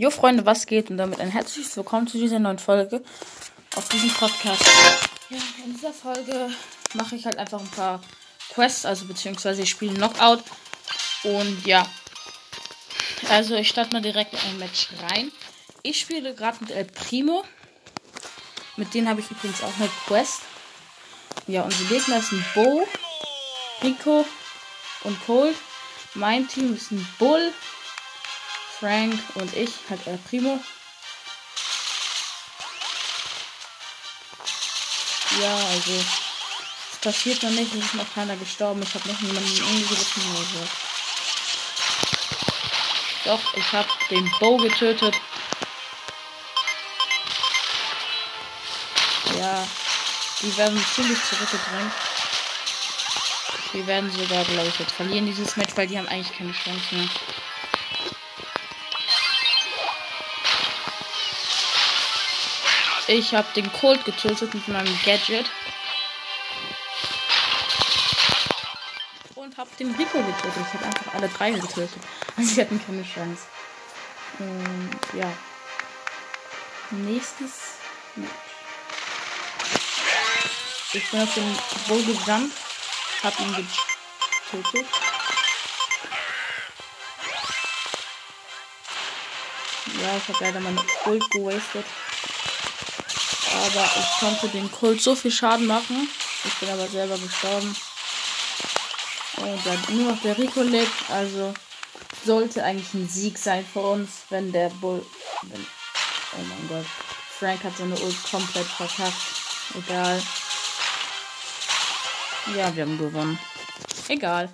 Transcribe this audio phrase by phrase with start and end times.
[0.00, 0.90] Jo Freunde, was geht?
[0.90, 3.02] Und damit ein herzliches Willkommen zu dieser neuen Folge
[3.74, 4.64] auf diesem Podcast.
[5.28, 6.50] Ja, in dieser Folge
[6.94, 8.00] mache ich halt einfach ein paar
[8.54, 10.44] Quests, also beziehungsweise ich spiele Knockout.
[11.24, 11.84] Und ja,
[13.28, 15.32] also ich starte mal direkt in ein Match rein.
[15.82, 17.44] Ich spiele gerade mit El Primo.
[18.76, 20.42] Mit denen habe ich übrigens auch eine Quest.
[21.48, 22.86] Ja, unsere Gegner ein Bo,
[23.82, 24.24] Rico
[25.02, 25.56] und Cold.
[26.14, 27.52] Mein Team ist ein Bull,
[28.80, 30.60] Frank und ich, halt El Primo.
[35.40, 38.82] Ja, also es passiert noch nicht, es ist noch keiner gestorben.
[38.82, 40.68] Ich habe noch niemanden umgerissen oder so.
[43.24, 45.14] Doch, ich habe den Bow getötet.
[49.38, 49.66] Ja,
[50.40, 51.92] die werden ziemlich zurückgedrängt.
[53.72, 56.94] Die werden sogar, glaube ich, jetzt verlieren dieses Match, weil die haben eigentlich keine Chance
[56.94, 57.08] mehr.
[63.10, 65.46] Ich habe den Colt getötet mit meinem Gadget.
[69.34, 70.52] Und habe den Rico getötet.
[70.66, 72.02] Ich habe einfach alle drei getötet.
[72.36, 73.44] Also sie hatten keine Chance.
[74.38, 75.32] Und ja.
[76.90, 77.78] Nächstes.
[80.92, 82.56] Ich bin auf den Bull gejumpt.
[83.22, 83.66] Hab ihn
[84.52, 84.86] getötet.
[90.02, 91.86] Ja, ich habe leider meine Ult gewastet.
[93.52, 96.08] Aber ich konnte den Kult so viel Schaden machen.
[96.44, 97.74] Ich bin aber selber gestorben.
[99.36, 101.10] Und dann nur noch der Rico lebt.
[101.10, 101.54] Also
[102.24, 105.04] sollte eigentlich ein Sieg sein für uns, wenn der Bull.
[105.42, 105.66] Wenn,
[106.34, 106.86] oh mein Gott.
[107.38, 109.14] Frank hat seine Ult komplett verkackt.
[109.76, 110.22] Egal.
[112.56, 113.38] Ja, wir haben gewonnen.
[114.08, 114.48] Egal.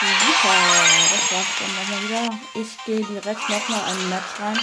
[0.00, 0.54] Super.
[1.10, 2.38] Das war's dann nochmal wieder.
[2.54, 4.60] Ich gehe direkt nochmal ein Match rein.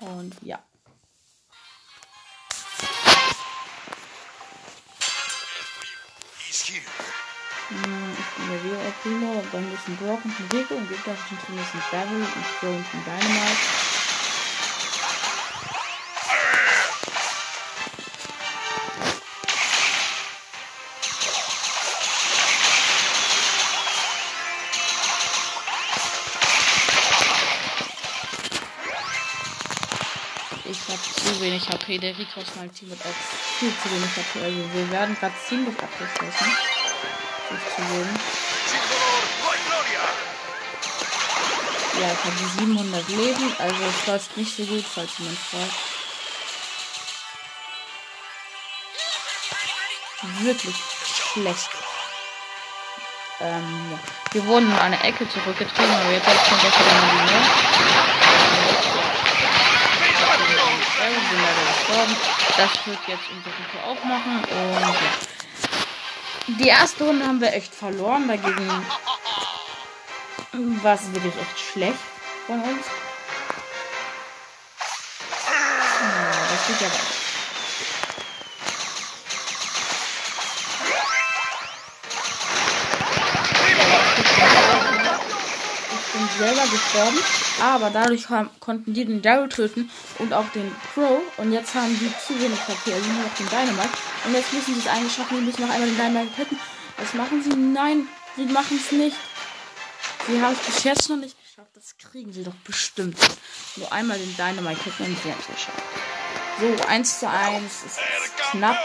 [0.00, 0.58] Und ja.
[7.74, 11.06] Ich bin der Vero Primo und dann ist ein Brock und ein Rico und gibt
[11.06, 13.94] das ein Team ist Devil, ein Pro und ein Dynamite.
[30.66, 31.98] Ich habe zu wenig HP.
[31.98, 34.44] Der Rico aus meinem Team hat auch viel zu wenig HP.
[34.44, 36.73] Also wir werden gerade ziemlich abgeschlossen.
[37.54, 38.18] Sich zu sehen.
[42.00, 43.56] Ja, ich habe 700 Leben.
[43.58, 45.72] Also es läuft nicht so gut, falls jemand fragt.
[50.40, 50.74] Wirklich
[51.32, 51.70] schlecht.
[53.40, 53.98] Ähm, ja.
[54.32, 57.42] Wir wurden in eine Ecke zurückgetrieben, aber jetzt kommt das wieder die Nähe.
[61.06, 62.16] Ich bin leider gestorben.
[62.56, 64.44] Das wird jetzt unser Rico auch machen.
[64.44, 65.33] Und ja.
[66.46, 68.28] Die erste Runde haben wir echt verloren.
[68.28, 68.68] Dagegen
[70.82, 71.98] war es wirklich echt schlecht
[72.46, 72.86] von uns.
[76.02, 77.14] Ja, das geht ja weiter.
[85.96, 87.18] Ich bin selber gestorben,
[87.62, 91.22] aber dadurch haben, konnten die den Daryl töten und auch den Crow.
[91.38, 94.13] Und jetzt haben die zu wenig HP, also nur noch den Dynamite.
[94.24, 96.58] Und jetzt müssen sie es eigentlich schaffen, die müssen noch einmal den Dynamite töten.
[96.96, 97.50] Was machen sie?
[97.50, 99.16] Nein, sie machen es nicht.
[100.26, 101.70] Sie haben es bis jetzt noch nicht geschafft.
[101.74, 103.18] Das kriegen sie doch bestimmt.
[103.76, 105.82] Nur einmal den Dynamite töten und sie haben es geschafft.
[106.60, 107.98] So, 1 zu 1 ist
[108.50, 108.78] knapp,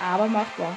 [0.00, 0.76] aber machbar.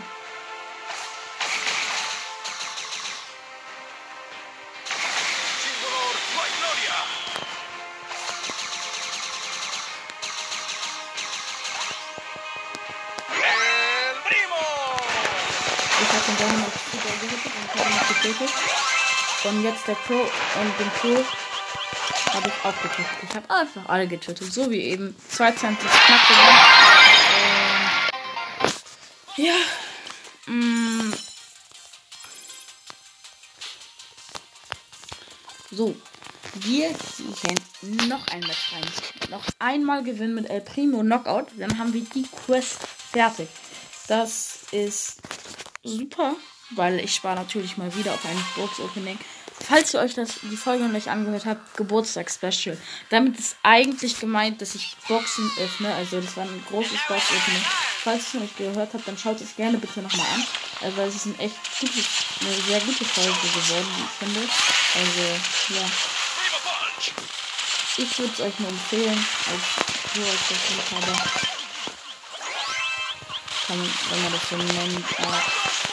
[19.43, 21.23] Und jetzt der Pro und den Pro
[22.33, 23.05] habe ich auch getötet.
[23.23, 24.51] Ich habe einfach alle getötet.
[24.51, 25.15] So wie eben.
[25.29, 26.57] 22 knapp gewonnen.
[29.37, 29.53] Ja.
[30.47, 31.13] Mm.
[35.71, 35.95] So.
[36.55, 39.29] Wir ziehen noch ein Match rein.
[39.29, 41.47] Noch einmal gewinnen mit El Primo Knockout.
[41.57, 42.79] Dann haben wir die Quest
[43.11, 43.47] fertig.
[44.07, 45.17] Das ist
[45.83, 46.35] super,
[46.71, 49.17] weil ich spare natürlich mal wieder auf ein Box-Opening.
[49.59, 52.77] Falls ihr euch das, die Folge noch nicht angehört habt, Geburtstags-Special.
[53.09, 55.93] Damit ist eigentlich gemeint, dass ich Boxen öffne.
[55.95, 57.63] Also das war ein großes Box-Opening
[58.07, 60.43] falls ihr es noch nicht gehört habt, dann schaut es gerne bitte nochmal an.
[60.81, 62.05] Also es ist ein echt gutes,
[62.39, 64.39] eine sehr gute Folge geworden, wie ich finde.
[64.95, 65.85] Also, ja.
[67.97, 71.17] Ich würde es euch nur empfehlen, als so als das Liebhaber.
[73.67, 75.11] Kann, wenn man das so nennt.
[75.19, 75.86] Äh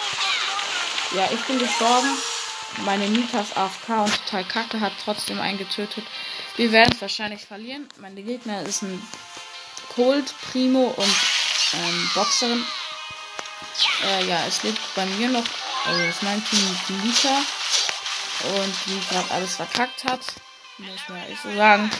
[1.17, 2.09] ja, ich bin gestorben.
[2.85, 6.05] Meine Mitas AFK und total kacke hat trotzdem einen getötet.
[6.57, 7.89] Wir werden es wahrscheinlich verlieren.
[7.99, 9.01] Meine Gegner ist ein
[9.95, 11.15] Colt, Primo und
[11.75, 12.65] ähm, Boxerin.
[14.05, 15.45] Äh, ja, es lebt bei mir noch,
[15.87, 17.37] also ist mein Team die Lita.
[18.57, 20.21] Und die gerade alles verkackt hat.
[20.79, 21.91] Muss man ehrlich so sagen.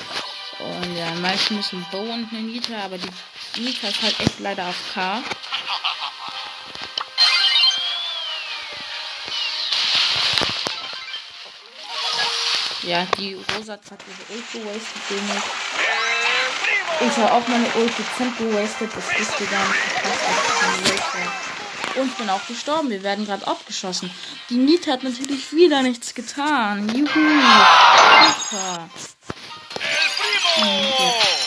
[0.59, 4.69] Und ja, ist ein Bo und eine Nita, aber die Nita ist halt echt leider
[4.69, 4.77] auf
[12.87, 15.03] Ja, die Rosa hat ihre Ult gewastet,
[17.01, 17.17] ich.
[17.17, 19.79] Habe auch meine Ult dezent gewastet, das wisst ihr gar nicht.
[21.97, 22.91] Und bin auch gestorben.
[22.91, 24.11] Wir werden gerade abgeschossen.
[24.51, 26.89] Die Nita hat natürlich wieder nichts getan.
[26.89, 27.07] Juhu.
[27.07, 28.91] Super.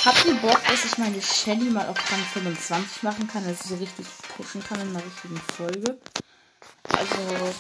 [0.06, 3.68] Habt ihr Bock, dass ich meine Shelly mal auf Rang 25 machen kann, dass ich
[3.68, 5.98] sie richtig pushen kann in einer richtigen Folge?
[6.98, 7.54] Also.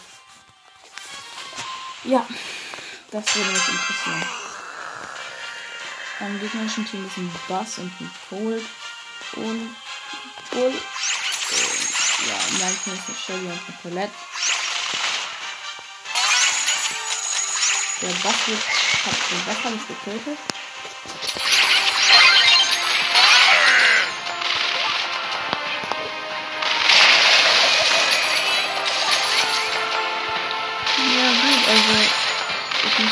[2.06, 2.25] Ja.
[3.09, 4.25] Das würde mich interessieren.
[6.19, 8.65] Am gegnerischen Team ist ein Bass und ein Cold.
[9.33, 9.75] Und
[10.51, 10.74] Bull.
[12.27, 14.13] Ja, mein Team ist eine Shelly und eine Colette.
[18.01, 18.63] Der Bass wird,
[19.06, 20.39] hat den Bass habe ich getötet.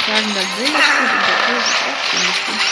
[0.05, 2.63] Sagen, der Bild ist gut und der Bild ist auch ziemlich gut.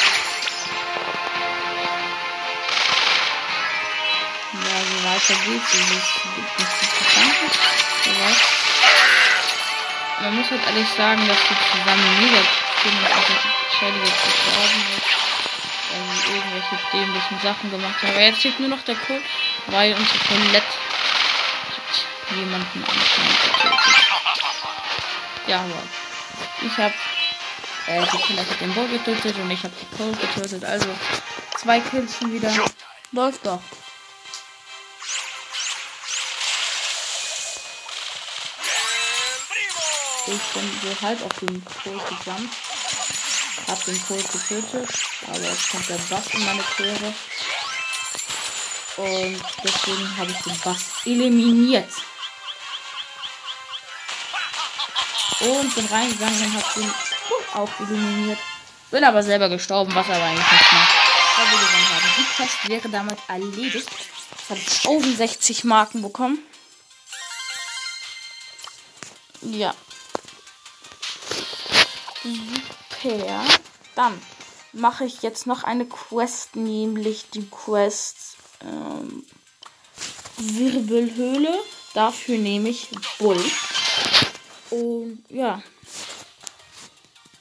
[4.54, 5.74] Ja, so weiter geht's.
[5.74, 7.54] Es ist nichts Interessantes.
[8.04, 8.42] Soweit.
[10.22, 13.30] Man muss halt ehrlich sagen, dass die zusammen mega auch
[13.80, 15.14] Shelly jetzt gestorben ist.
[16.24, 18.12] Sie irgendwelche dämlichen Sachen gemacht haben.
[18.12, 19.22] Aber jetzt steht nur noch der Code,
[19.68, 24.06] weil unsere Colette hat jemanden anscheinend getötet.
[25.48, 25.84] Ja, aber
[26.62, 26.94] ich habe
[27.88, 30.64] äh, die Killer hat den Bo getötet und ich habe die Cole getötet.
[30.64, 30.88] Also
[31.58, 32.52] zwei Kills schon wieder.
[33.12, 33.60] Läuft doch.
[40.26, 42.56] Ich bin so halb auf den Cole gejumpt.
[43.68, 44.90] Hab den Cole getötet.
[45.28, 47.14] Aber jetzt kommt der Bass in meine Quere.
[48.96, 51.92] Und deswegen habe ich den Bass eliminiert.
[55.42, 56.94] Und bin reingegangen und hab den
[57.56, 58.40] auch eliminiert.
[58.92, 60.94] Bin aber selber gestorben, was aber eigentlich nicht macht.
[61.36, 62.14] Weil wir gewonnen haben.
[62.18, 63.90] Die Quest wäre damit erledigt.
[64.44, 66.40] Ich habe 1060 Marken bekommen.
[69.42, 69.74] Ja.
[72.24, 73.44] Super.
[73.96, 74.22] Dann
[74.72, 79.26] mache ich jetzt noch eine Quest, nämlich die Quest ähm,
[80.38, 81.54] Wirbelhöhle.
[81.94, 82.90] Dafür nehme ich
[83.20, 83.44] Bull.
[84.72, 85.62] Und ja.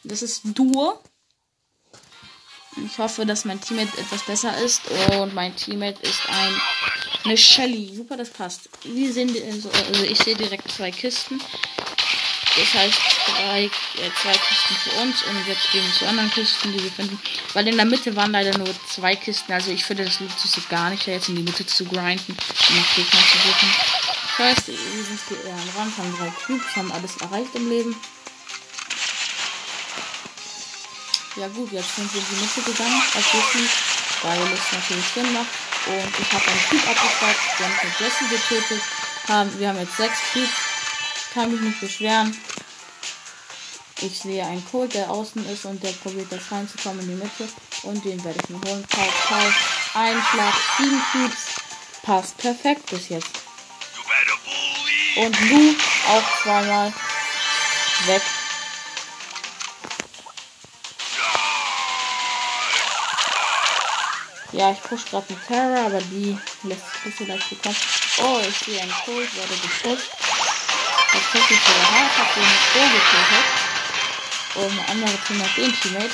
[0.05, 1.01] Das ist Duo.
[2.87, 4.83] Ich hoffe, dass mein Teammate etwas besser ist.
[5.19, 6.61] Und mein Teammate ist ein
[7.25, 7.95] eine Shelly.
[7.95, 8.69] Super, das passt.
[8.85, 9.71] Wir sehen also
[10.05, 11.41] ich sehe direkt zwei Kisten.
[12.57, 16.71] Das heißt drei, äh, zwei Kisten für uns und jetzt gehen wir zu anderen Kisten,
[16.73, 17.19] die wir finden.
[17.55, 19.53] Weil in der Mitte waren leider nur zwei Kisten.
[19.53, 22.77] Also ich finde, das lohnt sich gar nicht, jetzt in die Mitte zu grinden und
[22.77, 23.75] nach Gegner zu suchen.
[24.37, 27.97] Das heißt, wir sind am Rand, haben drei Cubes, haben alles erreicht im Leben.
[31.37, 33.71] Ja gut, jetzt sind wir in die Mitte gegangen, als wirklich,
[34.23, 35.47] weil es natürlich Sinn macht.
[35.87, 38.83] Und ich habe einen Cube abgefragt, wir haben mit Jesse getötet.
[39.29, 40.51] Haben, wir haben jetzt sechs Cubes.
[41.33, 42.37] Kann mich nicht beschweren.
[44.03, 47.49] Ich sehe einen Code, der außen ist und der probiert das reinzukommen in die Mitte.
[47.85, 48.85] Und den werde ich mir holen.
[48.91, 49.53] Pau, pau.
[49.95, 51.39] Ein Schlag, sieben Cubes.
[52.03, 53.31] Passt perfekt bis jetzt.
[55.17, 55.75] Und Lu
[56.09, 56.93] auch zweimal
[58.07, 58.23] weg.
[64.53, 67.77] Ja, ich push gerade eine Terra, aber die lässt sich nicht so leicht bekommen.
[68.19, 70.11] Oh, ich sehe einen Cold, wurde gepusht.
[71.11, 73.47] Tatsächlich wieder hart, hab den mit Bo getötet.
[74.55, 76.11] Und ein anderer Team hat den Teammate.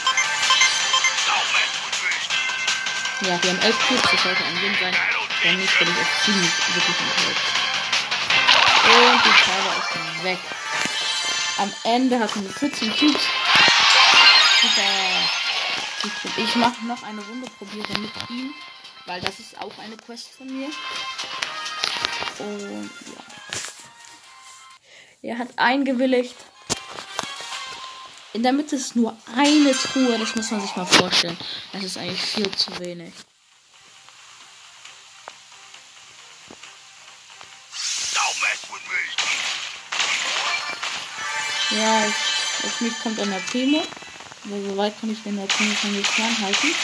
[3.23, 4.97] Ja, wir haben 11 Cubes, das sollte ein Win sein.
[5.43, 7.47] Wenn nicht, bin ich echt ziemlich wirklich enttäuscht.
[8.85, 10.39] Und die Scheibe ist weg.
[11.59, 13.23] Am Ende hatten wir 14 Cubes.
[16.37, 18.55] Ich mache noch eine Runde, probiere mit ihm,
[19.07, 20.69] weil das ist auch eine Quest von mir.
[22.39, 23.25] Und ja.
[25.23, 26.37] Er hat eingewilligt.
[28.33, 30.19] In der Mitte ist nur eine Truhe.
[30.19, 31.37] Das muss man sich mal vorstellen.
[31.73, 33.13] Das ist eigentlich viel zu wenig.
[41.71, 43.83] Ja, ich, auf mich kommt der Primo.
[44.51, 46.75] Aber so weit kann ich den der Primo von nicht fernhalten.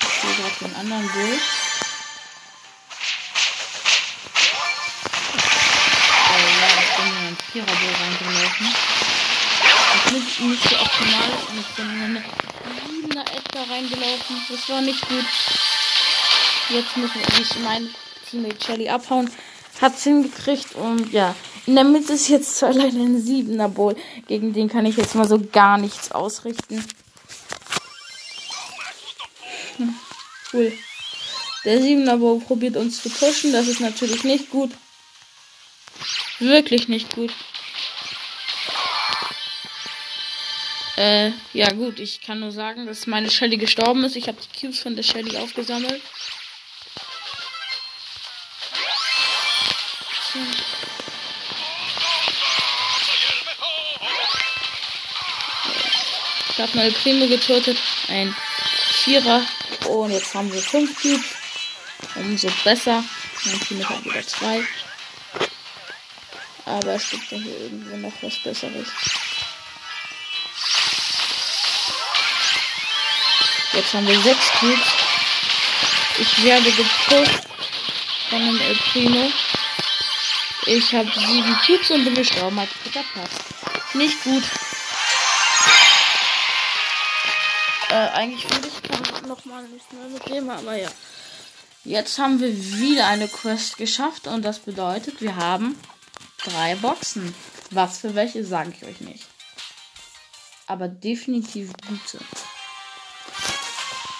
[0.00, 1.38] Ich sehe gerade den anderen Bull.
[6.30, 6.36] Oh
[6.80, 8.68] ich bin in einen Vierer-Bull reingelaufen.
[9.92, 14.36] Das ist nicht so optimal und ich bin in eine 7er Edgar reingelaufen.
[14.48, 15.26] Das war nicht gut.
[16.70, 17.94] Jetzt muss ich mein
[18.30, 19.30] Teammate Shelly abhauen.
[19.78, 21.34] Hat's hingekriegt und ja.
[21.66, 23.96] In der Mitte ist jetzt zwar leider ein 7er Bull.
[24.28, 26.84] Gegen den kann ich jetzt mal so gar nichts ausrichten.
[29.78, 29.94] Hm,
[30.52, 30.72] cool.
[31.64, 33.52] Der 7er Bull probiert uns zu pushen.
[33.52, 34.70] Das ist natürlich nicht gut.
[36.38, 37.32] Wirklich nicht gut.
[40.96, 44.16] Äh, ja gut, ich kann nur sagen, dass meine Shelly gestorben ist.
[44.16, 46.00] Ich habe die Cubes von der Shelly aufgesammelt.
[56.64, 57.76] Habe mal Primo getötet.
[58.08, 58.34] Ein
[59.04, 59.42] Vierer.
[59.86, 61.26] Und jetzt haben wir fünf Cubes.
[62.14, 63.04] Umso besser.
[63.44, 64.64] Mein Team hat wieder zwei.
[66.64, 68.88] Aber es gibt ja hier irgendwo noch was Besseres.
[73.74, 74.86] Jetzt haben wir sechs Cubes.
[76.18, 77.44] Ich werde gepusht
[78.30, 79.30] von dem El Primo.
[80.64, 83.30] Ich habe sieben Cubes und bin gestorben als Platz.
[83.92, 84.44] Nicht gut.
[87.94, 90.90] Äh, eigentlich würde ich noch mal nicht mehr mit dem, aber ja.
[91.84, 95.78] Jetzt haben wir wieder eine Quest geschafft und das bedeutet, wir haben
[96.38, 97.32] drei Boxen.
[97.70, 99.24] Was für welche, sage ich euch nicht.
[100.66, 102.18] Aber definitiv gute.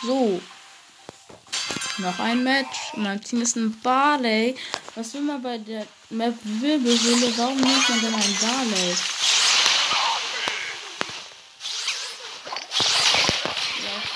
[0.02, 0.40] So.
[1.99, 2.93] Noch ein Match.
[2.95, 4.54] Mein Team ist ein Barley.
[4.95, 7.37] Was will man bei der Map Wirbelhöhle?
[7.38, 8.95] Warum nimmt man denn ein Barley?
[13.85, 14.14] Ja, ich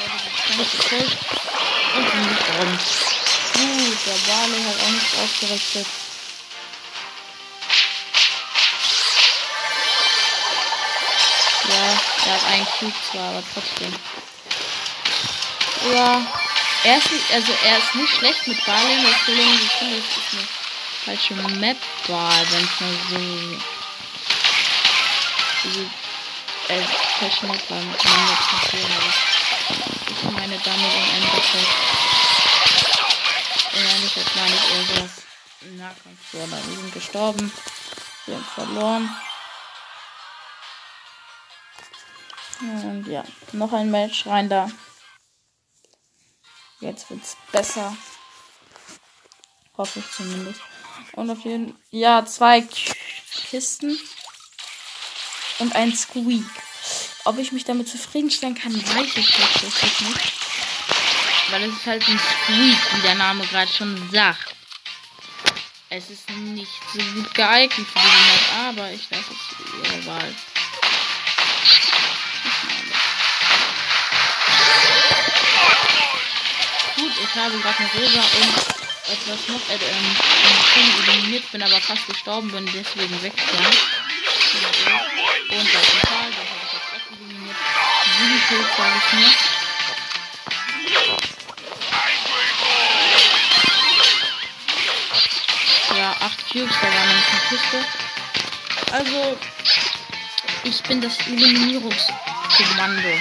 [0.58, 1.06] werde voll.
[1.96, 2.78] Und bin gestorben.
[3.54, 5.86] Gut, der Barley hat auch nichts ausgerichtet.
[11.68, 13.92] Ja, er hat einen Cube zwar, aber trotzdem.
[15.92, 16.22] Ja.
[16.84, 19.02] Er ist nicht, also er ist nicht schlecht mit Barley.
[19.02, 20.48] Das Problem ist, ich finde, es ist eine
[21.04, 23.16] falsche Map-Wahl, wenn es mal so.
[25.64, 25.80] Also,
[26.68, 26.82] äh,
[27.18, 27.82] falsche Map-Wahl.
[27.82, 29.37] Man jetzt nicht sehen,
[30.24, 31.72] meine damit im Endeffekt.
[33.72, 34.60] Im Endeffekt meine ich
[34.96, 35.10] sowas
[35.76, 36.18] Nahkampf.
[36.32, 37.52] So, wir sind gestorben.
[38.26, 39.16] Wir haben verloren.
[42.60, 44.70] Und ja, noch ein Match rein da.
[46.80, 47.96] Jetzt wird's besser.
[49.76, 50.60] Hoffe ich zumindest.
[51.12, 52.62] Und auf jeden Fall, ja, zwei
[53.50, 53.98] Kisten
[55.60, 56.44] und ein Squeak.
[57.24, 60.32] Ob ich mich damit zufriedenstellen kann, weiß ich tatsächlich nicht.
[61.50, 64.54] Weil es ist halt ein Squeak, wie der Name gerade schon sagt.
[65.90, 70.34] Es ist nicht so gut geeignet für diese Map, aber ich lasse es ihre Wahl.
[76.96, 78.78] Gut, ich habe gerade eine Rosa und
[79.10, 80.16] etwas noch äh, ähm,
[81.08, 83.78] eliminiert, bin aber fast gestorben, bin deswegen weggegangen.
[85.50, 86.17] Und das ist
[88.48, 89.30] Kills sage ich mir.
[95.98, 97.84] Ja, acht Cubes, da war eine Kiste.
[98.92, 99.38] Also,
[100.64, 103.20] ich bin das Eliminierungskommando.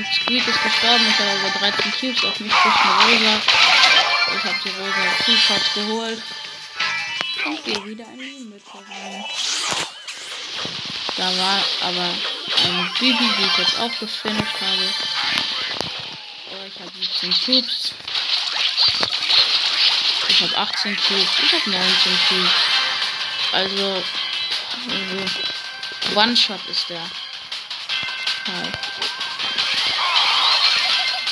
[0.00, 1.06] Mein Squeak ist gestorben.
[1.08, 3.42] Ich habe aber 13 Cubes auf mich eine Rosa.
[4.34, 6.22] Ich habe die Rosa Zuschaut geholt.
[7.44, 9.24] Und gehe wieder in die Mitte rein.
[11.16, 12.14] Da war aber
[12.64, 14.94] ein Bibi, die ich jetzt auch gefinisht habe.
[16.52, 17.94] Oh, ich habe 17 Cubes.
[20.28, 21.28] Ich habe 18 Cubes.
[21.42, 22.50] Ich habe 19 Cubes.
[23.52, 24.04] Also,
[24.88, 27.02] also One-Shot ist der.
[28.46, 29.19] Hi.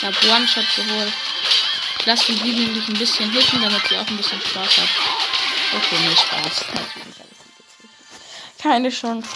[0.01, 1.13] Ich habe One-Shot geholt.
[1.99, 4.89] Ich lasse die Bibi nämlich ein bisschen hitten, damit sie auch ein bisschen Spaß hat.
[5.75, 6.65] Okay, nee, Spaß.
[8.63, 9.29] Keine Chance.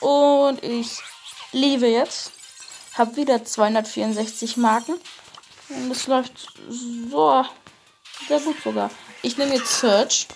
[0.00, 0.98] Und ich
[1.52, 2.32] lebe jetzt.
[2.94, 5.00] Hab wieder 264 Marken.
[5.68, 6.32] Und es läuft
[6.68, 7.46] so
[8.26, 8.90] sehr gut sogar.
[9.22, 10.26] Ich nehme jetzt Search.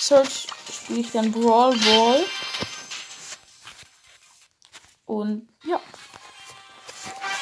[0.00, 2.24] Search spiele ich dann Brawl Ball.
[5.04, 5.78] Und ja.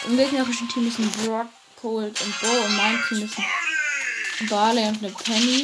[0.05, 1.47] Im gegnerischen Team ist ein Brock,
[1.81, 5.63] Cold und Bo und mein Team ist ein Barley und eine Penny.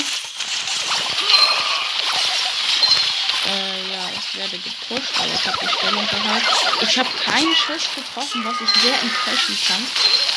[3.48, 6.46] Äh, ja, ich werde gepusht, aber ich habe die Stellung gehalten.
[6.82, 9.86] Ich habe keinen Schuss getroffen, was ich sehr enttäuschend fand.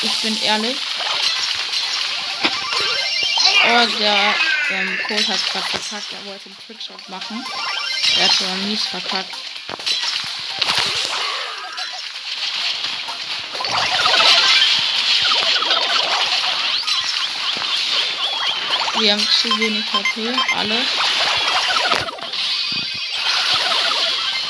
[0.02, 0.78] Ich bin ehrlich.
[3.64, 4.36] Oh, der
[4.72, 6.14] ähm, Cold hat gerade verkackt.
[6.14, 7.46] Er wollte einen Trickshot machen.
[8.18, 9.36] Er hat aber mies verkackt.
[19.02, 20.78] Wir haben zu wenig HP, alle.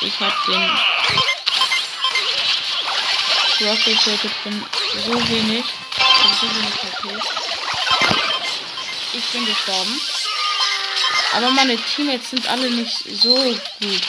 [0.01, 0.70] Ich hab den
[3.62, 4.65] Rocket Circuit bin
[5.05, 5.63] so wenig.
[5.63, 7.17] Ich so wenig HP.
[9.13, 10.01] Ich bin gestorben.
[11.31, 14.01] Aber meine Teammates sind alle nicht so gut.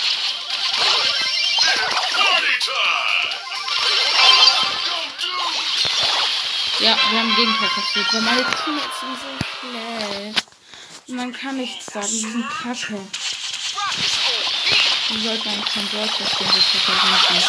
[6.82, 9.28] Ja, wir haben Gegenteil passiert, weil meine Teammates sind so
[9.60, 10.46] schlecht.
[11.06, 12.98] Man kann nichts sagen, die sind kacke.
[15.10, 17.44] Die sollten eigentlich kein Deutsch verstehen, die Kacke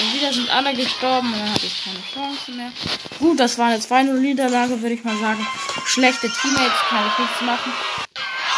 [0.00, 2.72] Und wieder sind alle gestorben und dann hatte ich keine Chance mehr.
[3.18, 5.46] Gut, das war eine 2-0-Niederlage, würde ich mal sagen.
[5.84, 7.70] Schlechte Teammates kann ich nichts machen.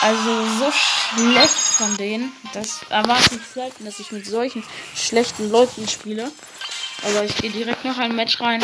[0.02, 2.32] Also so schlecht von denen.
[2.52, 4.62] Das erwarte ich selten, dass ich mit solchen
[4.94, 6.30] schlechten Leuten spiele.
[7.02, 8.62] Aber ich gehe direkt noch ein Match rein.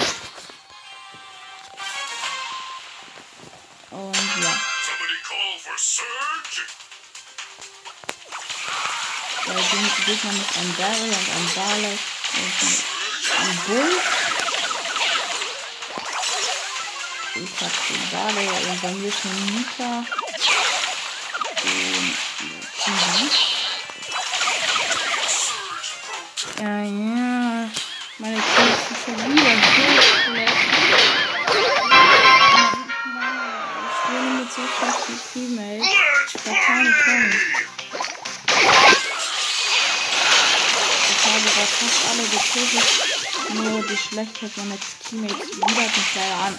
[9.70, 11.98] Gegner mit einem Barrel und einem Barley
[12.34, 12.54] und
[13.38, 13.92] einem Bull.
[17.34, 20.04] Ich hab den Barley und bei mir ist eine Nita.
[21.62, 22.04] Den.
[26.58, 27.70] Ja, ja.
[28.18, 30.60] Meine Kinder sind schon wieder so schlecht.
[33.88, 35.86] Ich spiele mit so schlechten Teammates.
[36.34, 37.51] Ich hab keine Chance.
[41.82, 42.86] Fast alle getötet.
[43.54, 46.58] Nur die Schlechtheit meiner Teammates widert mich leider an.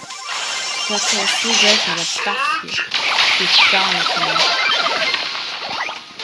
[0.89, 2.13] Das ist so selten, aber das
[2.61, 2.71] hier
[3.39, 4.39] geht gar nicht mehr.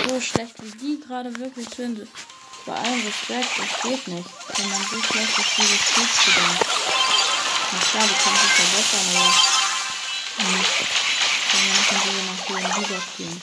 [0.07, 2.07] So schlecht wie die gerade wirklich sind.
[2.65, 4.29] Bei allem Respekt, das geht nicht.
[4.55, 6.57] Wenn man so schlecht ist, wie das spielt zu denn.
[7.71, 10.69] Na klar, du kannst dich verbessern, aber nicht.
[11.51, 13.41] Wenn man nicht in so nach hohen Liga spielen.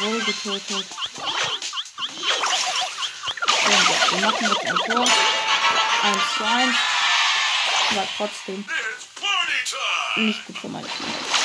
[0.00, 0.86] Wohl getötet.
[3.64, 5.04] So, wir machen jetzt ein Tor.
[6.02, 6.76] 1 zu 1.
[7.90, 8.64] Aber trotzdem
[10.16, 11.40] nicht gut für meine Teammates.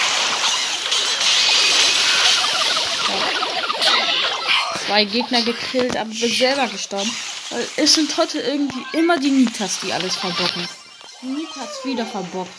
[4.85, 7.11] Zwei Gegner gekillt, aber bin selber gestorben.
[7.49, 10.67] Weil es sind heute irgendwie immer die Nitas, die alles verbocken.
[11.21, 12.51] Die Nitas wieder verbockt.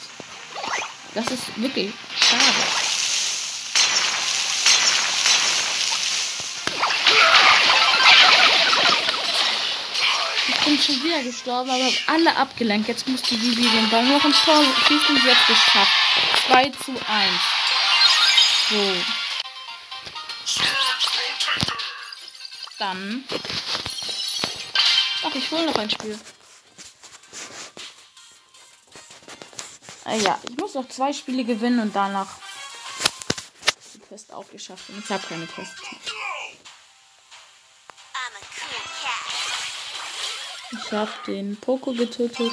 [1.15, 2.76] Das ist wirklich schade.
[10.67, 12.89] Bin schon wieder gestorben, aber alle abgelenkt.
[12.89, 15.17] Jetzt muss die Bibi den Ball noch ins Tor schießen.
[15.25, 15.93] Jetzt geschafft.
[16.49, 17.33] 2 zu 1.
[18.71, 18.97] So.
[22.79, 23.25] Dann.
[25.23, 26.19] Ach, ich hole noch ein Spiel.
[30.05, 32.29] Äh, ja, ich muss noch zwei Spiele gewinnen und danach
[33.95, 34.91] die Quest auch geschafft.
[34.91, 35.75] Und ich habe keine Quest.
[40.87, 42.53] Ich habe den Poco getötet.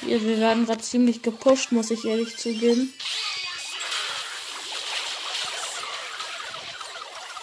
[0.00, 2.94] Wir, werden gerade ziemlich gepusht, muss ich ehrlich zugeben.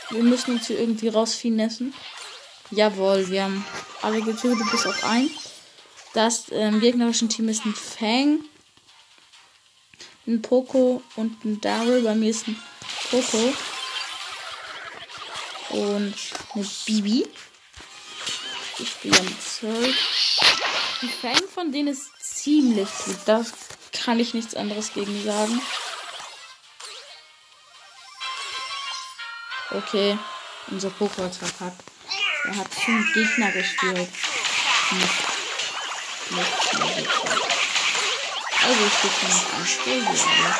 [0.09, 1.93] Wir müssen uns hier irgendwie rausfinessen.
[2.71, 3.65] Jawohl, wir haben
[4.01, 5.31] alle getötet bis auf einen.
[6.13, 8.43] Das ähm, gegnerischen Team ist ein Fang,
[10.27, 12.03] ein Poco und ein Daryl.
[12.03, 12.61] Bei mir ist ein
[13.09, 13.53] Poco
[15.69, 16.15] und
[16.53, 17.27] eine Bibi.
[18.77, 19.95] Ich spiele ein Zeug.
[21.01, 23.17] Die Fang von denen ist ziemlich gut.
[23.25, 23.45] Da
[23.91, 25.61] kann ich nichts anderes gegen sagen.
[29.71, 30.17] Okay,
[30.67, 31.73] unser Poco-Attack hat
[32.45, 34.09] er hat zum Gegner gespielt.
[34.91, 35.29] Nicht.
[36.31, 36.49] Nicht
[38.63, 40.55] Also ich stehe noch ein Spiel hier.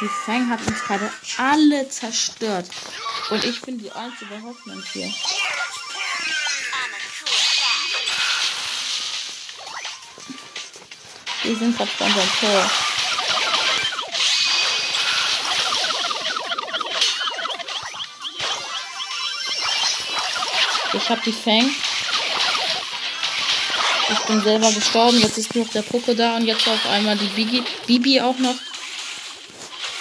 [0.00, 2.68] Die Fang hat uns gerade alle zerstört.
[3.30, 5.12] Und ich bin die einzige Hoffnung hier.
[11.42, 12.70] Wir sind gerade bei unserem Tor.
[20.98, 21.70] Ich habe die Fang.
[24.10, 25.20] Ich bin selber gestorben.
[25.20, 28.38] Jetzt ist nur noch der Poco da und jetzt auf einmal die Bigi, Bibi auch
[28.38, 28.56] noch.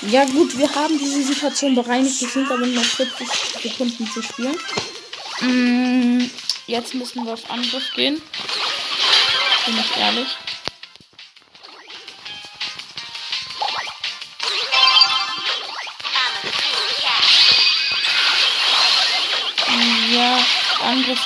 [0.10, 2.22] Ja gut, wir haben diese Situation bereinigt.
[2.22, 3.28] Es sind aber noch 40
[3.62, 4.58] Sekunden zu spielen.
[5.42, 6.30] Mm,
[6.66, 8.22] jetzt müssen wir auf Angriff gehen.
[9.66, 10.28] Bin ich ehrlich.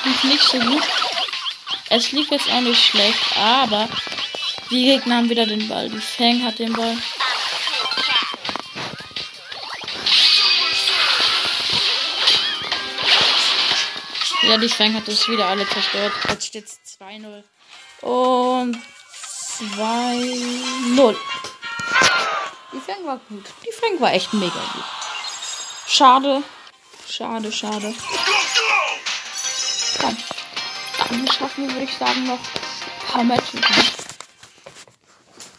[0.03, 0.83] Lief nicht so gut.
[1.89, 3.87] Es lief jetzt auch nicht schlecht, aber
[4.69, 5.89] die Gegner haben wieder den Ball.
[5.89, 6.97] Die Fang hat den Ball.
[14.43, 16.13] Ja, die Fang hat es wieder alle zerstört.
[16.29, 17.43] Jetzt steht es 2-0.
[18.01, 18.77] Und
[19.77, 21.15] 2-0.
[22.73, 23.45] Die Fang war gut.
[23.65, 24.83] Die Fang war echt mega gut.
[25.87, 26.41] Schade.
[27.07, 27.93] Schade, schade.
[31.11, 31.25] Komm.
[31.25, 33.61] Dann schaffen wir, würde ich sagen, noch ein paar Matches.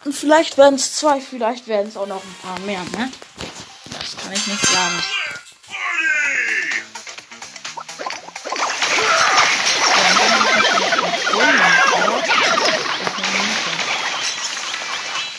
[0.05, 3.13] Und vielleicht werden es zwei, vielleicht werden es auch noch ein paar mehr, ne?
[3.99, 5.03] Das kann ich nicht sagen.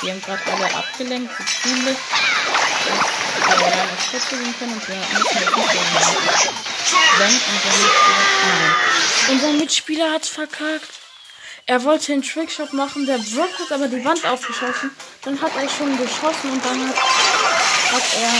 [0.01, 1.97] Die haben gerade alle abgelenkt, so ziemlich.
[3.39, 5.53] Das Schritt können und wir müssen nicht
[7.17, 8.25] Wenn unser Mitspieler.
[8.43, 8.75] Nein.
[9.29, 10.89] Unser Mitspieler hat's verkackt.
[11.65, 14.91] Er wollte den Trickshot machen, der Brock hat aber die Wand aufgeschossen.
[15.23, 18.33] Dann hat er schon geschossen und dann hat, hat er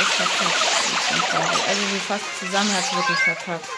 [0.00, 0.70] es verkackt.
[1.68, 3.68] Also wir fast zusammen hat es wirklich verkackt.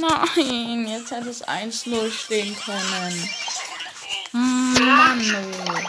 [0.00, 3.30] Nein, jetzt hätte es 1-0 stehen können.
[4.32, 5.86] Mann.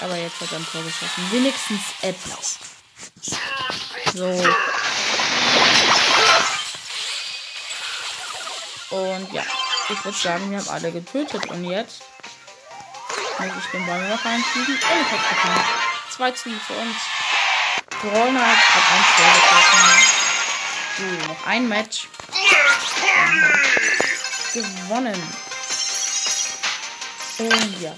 [0.00, 1.30] Aber jetzt hat er ein Tor geschossen.
[1.30, 2.58] Wenigstens etwas.
[4.14, 4.44] So.
[8.90, 9.42] Und ja,
[9.90, 11.46] ich würde sagen, wir haben alle getötet.
[11.46, 12.02] Und jetzt
[13.38, 14.74] muss ich den Ball noch reinschieben.
[14.74, 15.64] Und ich hab's getan.
[16.16, 16.96] 2 zu für uns.
[18.00, 18.58] Brawler hat
[18.92, 19.88] ein Tor getroffen.
[20.96, 22.08] So, noch ein Match.
[24.54, 25.47] Gewonnen.
[27.38, 27.94] Und ja.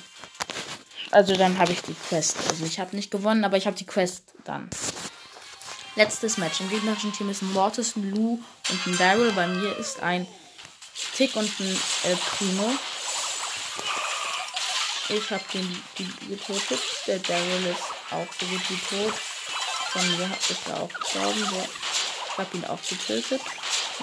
[1.10, 2.36] Also dann habe ich die Quest.
[2.48, 4.70] Also ich habe nicht gewonnen, aber ich habe die Quest dann.
[5.96, 6.60] Letztes Match.
[6.60, 9.32] Im gegnerischen Team ist ein Mortis, ein Lou und ein Daryl.
[9.32, 10.26] Bei mir ist ein
[11.16, 12.70] Tick und ein El Primo.
[15.08, 15.82] Ich habe den
[16.28, 16.80] getötet.
[17.06, 19.14] Der Daryl ist auch so gut wie tot.
[19.90, 21.42] Von mir ist er auch gestorben.
[21.42, 23.40] Ich habe ihn auch getötet.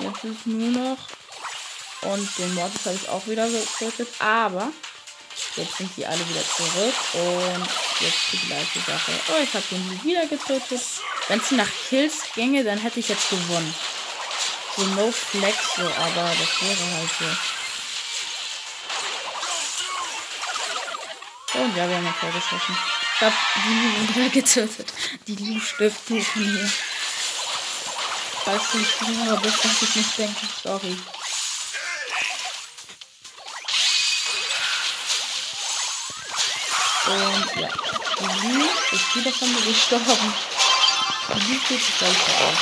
[0.02, 0.98] Jetzt ist nur noch.
[2.02, 4.10] Und den Mortis habe ich auch wieder getötet.
[4.20, 4.72] Aber
[5.56, 6.96] jetzt sind die alle wieder zurück.
[7.14, 7.68] Und
[8.00, 9.12] jetzt die gleiche Sache.
[9.30, 10.82] Oh, ich habe den wieder getötet.
[11.28, 13.74] Wenn es nach Kills ginge, dann hätte ich jetzt gewonnen.
[14.76, 17.26] So no flex, so, aber das wäre halt so.
[21.60, 22.78] Und ja, wir haben ein Tor geschossen.
[23.16, 24.94] Ich hab die Lu wieder getötet.
[25.28, 26.70] Die Lu stirbt nur von mir.
[28.46, 30.98] Falls du nicht bist, dass ich nicht denke, sorry.
[37.08, 37.70] Und ja,
[38.20, 40.34] die Lu ist wieder von mir gestorben.
[41.30, 42.58] Die Lu fühlt sich gleich aus.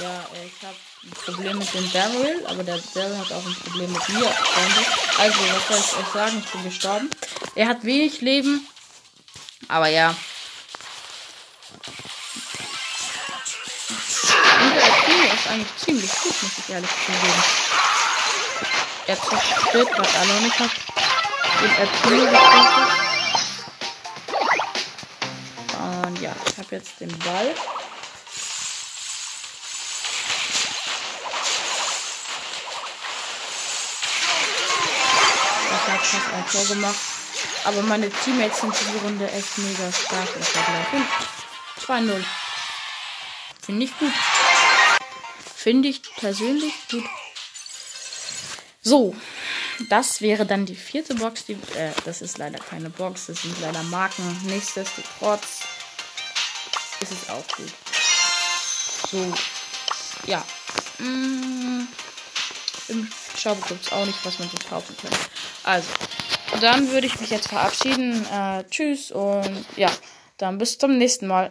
[0.00, 3.92] Ja, ich habe ein Problem mit dem Daryl, aber der Daryl hat auch ein Problem
[3.92, 4.36] mit mir.
[5.18, 6.42] Also, was soll ich euch sagen?
[6.44, 7.10] Ich bin gestorben.
[7.54, 8.66] Er hat wenig Leben,
[9.68, 10.14] aber ja.
[14.60, 17.42] Unser Akino ist eigentlich ziemlich gut, muss ich ehrlich zugeben.
[19.06, 20.70] Er zerstört gerade alle und ich habe
[21.60, 22.86] den Akino getroffen.
[26.06, 27.54] Und ja, ich habe jetzt den Ball.
[35.88, 36.98] hat fast ein Tor gemacht.
[37.64, 40.86] Aber meine Teammates sind diese Runde echt mega stark im Vergleich.
[41.86, 42.24] 2-0.
[43.64, 44.12] Finde ich gut.
[45.56, 47.04] Finde ich persönlich gut.
[48.82, 49.14] So.
[49.88, 51.44] Das wäre dann die vierte Box.
[51.46, 54.24] Die, äh, das ist leider keine Box, das sind leider Marken.
[54.46, 55.60] Nichtsdestotrotz
[57.00, 57.72] ist es auch gut.
[59.10, 59.32] So,
[60.26, 60.44] ja.
[60.98, 61.86] Mm,
[62.88, 65.16] Im Shop gibt es auch nicht, was man so kaufen kann.
[65.62, 65.88] Also,
[66.60, 68.26] dann würde ich mich jetzt verabschieden.
[68.32, 69.90] Äh, tschüss und ja,
[70.38, 71.46] dann bis zum nächsten Mal.